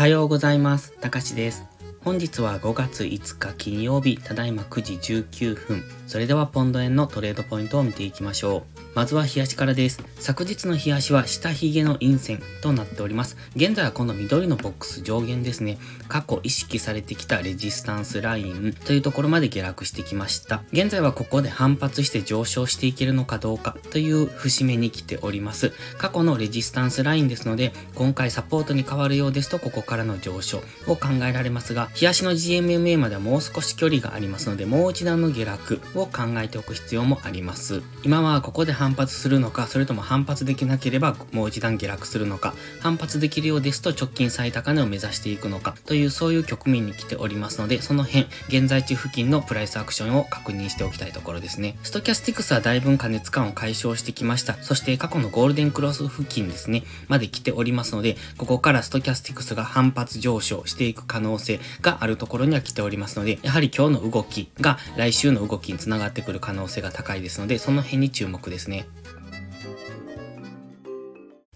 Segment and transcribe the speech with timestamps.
[0.00, 0.94] はようございます。
[0.98, 1.66] たかしです。
[2.02, 5.84] 本日は5月5日金曜日、ただいま9時19分。
[6.06, 8.79] それではポンド円のトレードポイントを見ていきましょう。
[8.94, 10.02] まずは冷やしからです。
[10.18, 13.36] 昨日の冷やしは下髭の陰線となっております。
[13.56, 15.78] 現在はこの緑のボックス上限ですね。
[16.08, 20.62] 過去意識されてきたレジスタンスラインというところまで下落してきました。
[20.72, 25.72] 現在はここで反発して上昇していけるのかどうかという節目に来ております。
[25.98, 37.82] 過去のレジスタンスラインですので、今回サポートに変わるようですと、ここからの上昇を考えられますが、冷やしの GMMA まではもう少し距離がありますので、もう一段の下落を考えておく必要もあります。
[38.02, 51.76] 今はここで反発するのか、それとも反発できなければもう一段下落するのか、反発できるようですと直近最高値を目指していくのか、というそういう局面に来ておりますので、その辺、現在地付近のプライスアクションを確認しておきたいところですね。
[51.82, 54.54] ストキャスティクスはだいぶ過熱感を解消してきました。
[54.62, 68.69] そして過去のゴールデンクロス付近ですね、まで来ておりますので、ここからストキャスティクスが反発上昇していく可能性があるところには来ておりますので、やはり今日の動きが来週の動きにつながってくる可能性が高いですので、その辺に注目ですね。
[68.70, 68.86] ね。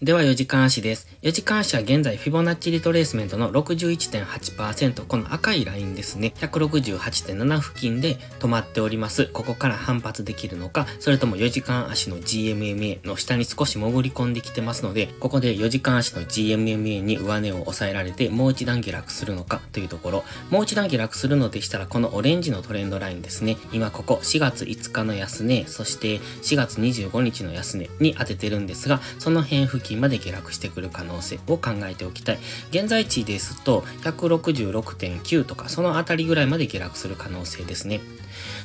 [0.00, 1.08] では4時間足です。
[1.22, 9.26] 4時間足は現在フィボナッチリトレースメントの61.8%、この赤いラインですね、168.7付近で止まっております。
[9.26, 32.38] ここから反発できるのか、それとも4時間足の GMMA の下に少し潜り込んできてますので、ここで4時間足の GMMA に上値を抑えられて、もう一段下落するのかというところ、もう一段下落するのでしたら、このオレンジのトレンドラインですね、今ここ4月5日の安値、そして4月25日の安値に当ててるんですが、その辺付近近まで下落してくる可能性を考えておきたい。
[32.70, 38.00] 現在地ですと166.9とかそのあたりぐらいまで下落する可能性ですね。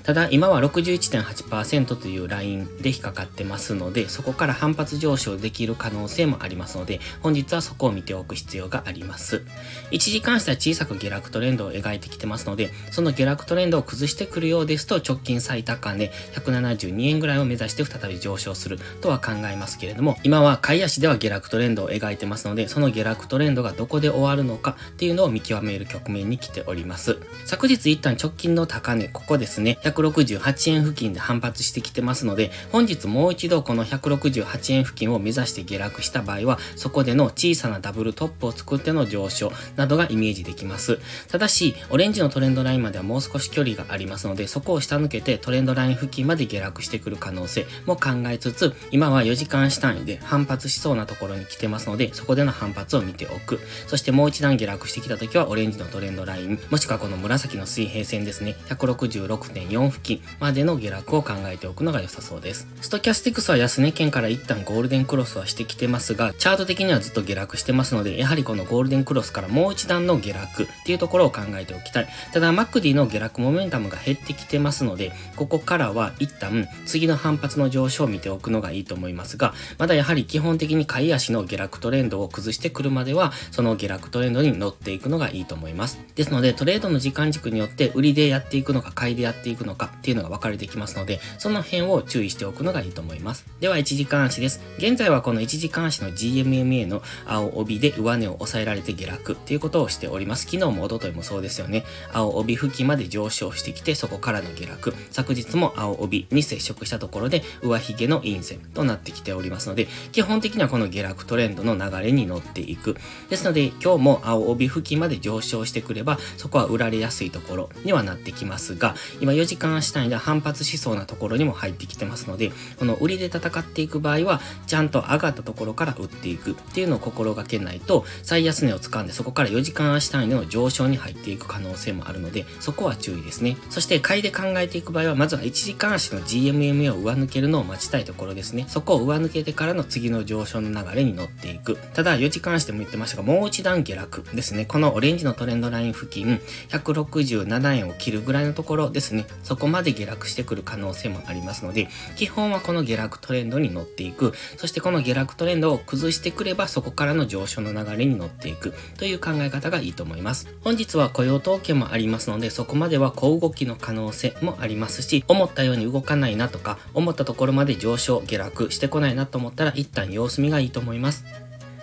[0.04, 9.44] ただ今は61.8%というラインで引っかかってますので、そこから反発上昇できる可能性もありますので、本日はそこを見ておく必要があります。
[9.92, 27.18] 1時間下は小さく下落トレンドを描いてきてますので、その下落トレンドを崩してくるようですと、直近最高値172円ぐらいを目指して再び上昇するとは考えますけれども、今は買い足では下落トレンドを描いてますので、その下落トレンドがどこで終わるのかっていうのを見極める局面に来ております。
[27.46, 41.00] 昨日一旦直近の高値、ここですね、168円付近で反発してきてますので、本日もう一度この168円付近を目指して下落した場合は、そこでの小さなダブルトップを作っての上昇などがイメージできます。
[41.29, 53.59] ただし、オレンジのトレンドラインまではもう少し距離がありますので、そこを下抜けてトレンドライン付近まで下落してくる可能性も考えつつ、今は4時間足単位で反発しそうなところに来てますので、そこでの反発を見ておく。
[53.88, 62.68] そしてもう一段下落してきた時は、オレンジのトレンドライン、もしくはこの紫の水平線ですね、166.4付近までの下落を考えておくのが良さそうです。
[62.81, 72.08] ストキャスティクスは安値圏から一旦ゴールデンクロスはしてきてますが、チャート的にはずっと下落してますので、やはりこのゴールデンクロスからもう一段の下落っていうところを考えておきたい。
[72.31, 86.00] ただ、 MACD の下落モメンタムが減ってきてますので、ここからは一旦次の反発の上昇を見ておくのがいいと思いますが、まだやはり基本的に買い足の下落トレンドを崩してくるまでは、その下落トレンドに乗っていくのがいいと思います。
[86.14, 93.48] ですので、トレードの時間軸によって売りでやっていくのか買いでやっていくのかっていうのが分かれてきますので、その辺を注意しておくのがいいと思います。
[93.59, 94.62] では、1時間足です。
[94.78, 100.46] 現在はこの1時間足の GMMA の青帯で上値を抑えられて下落っていうことをしております。
[100.46, 101.86] 昨日も一昨日もそうですよね。
[102.14, 104.94] 青帯付近まで上昇してきて、そこからの下落。
[105.09, 112.98] 昨日も青帯に接触したところで、上髭の陰線となってきておりますので、基本的にはこのの下落トレンドの流れに乗っていく。
[113.30, 133.58] ですので、今日も青帯付近まで上昇してくれば、そこは売られやすいところにはなってきますが、今4時間足単位で反発しそうなところにも入ってきてますので、この売りで戦っていく場合は、ちゃんと上がったところから売っていくっていうのを心がけないと、最安値を掴んでそこから4時間足単位での上昇に入っていく可能性もあるので、そこは注意ですね。
[133.70, 138.66] そして買いで考えていく場合は、まずは1時間足の GMMA を上抜けるのを待ちたいところですね。
[138.68, 141.78] そこを上抜けてからの次の上昇の流れに乗っていく。
[141.94, 144.66] ただ、4時間足でも言ってましたが、もう一段下落ですね。
[144.66, 149.25] このオレンジのトレンドライン付近、167円を切るぐらいのところですね。
[149.43, 154.34] そこまで下落してくる可能性もありますので、基本はこの下落トレンドに乗っていく。
[154.58, 160.47] そしてこの下落トレンドを崩してくれば、そこからの上昇の流れに乗っていくという考え方がいいと思います。
[160.61, 171.26] 本日は雇用統計もありますので、そこまでは小動きの可能性もありますし、思ったように動かないなとか、思ったところまで上昇、下落してこないなと思ったら、一旦様子見がいいと思います。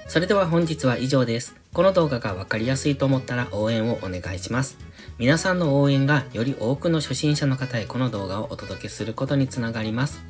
[0.07, 1.55] それでは本日は以上です。
[1.73, 4.79] この動画がわかりやすいと思ったら応援をお願いします。
[5.19, 10.21] 皆さんの応援がより多くの初心者の方へこの動画をお届けすることにつながります。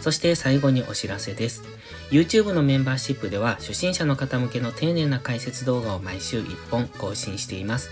[0.00, 1.62] そして最後にお知らせです。
[2.10, 7.90] YouTube のメンバーシップでは初心者の方向けの丁寧な解説動画を毎週1本更新しています。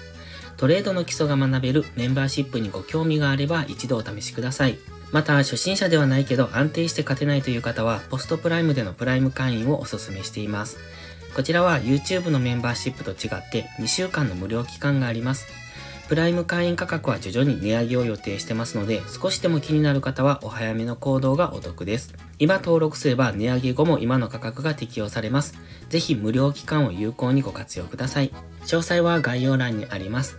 [0.56, 4.78] トレードの基礎が学べるメンバーシップにご興味があれば一度お試しください。
[5.12, 10.78] また、初心者ではないけど安定して勝てないという方は、ポストプライムでのプライム会員をお勧めしています。
[11.34, 15.46] こちらは YouTube のメンバーシップと違って2週間の無料期間があります。
[16.08, 22.14] プライム会員価格は徐々に値上げを予定してますので、少しでも気になる方はお早めの行動がお得です。
[22.38, 25.55] 今登録すれば値上げ後も今の価格が適用されます。
[25.90, 28.32] ぜひ無料期間を有効にご活用ください。
[28.62, 30.38] 詳細は概要欄にあります。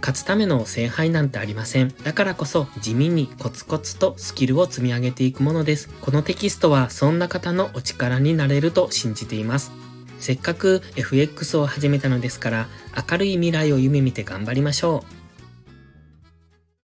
[0.00, 1.94] 勝つための聖杯なんてありません。
[2.02, 5.88] だからこそ地味にコツコツとスキルを積み上げていくものです。
[6.00, 9.72] このテキストはそんな方のお力になれると信じています。
[10.18, 12.68] せっかく FX を始めたのですから、
[13.10, 15.19] 明るい未来を夢見て頑張りましょう。